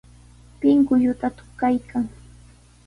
[0.61, 2.05] Pinkulluta tukaykan.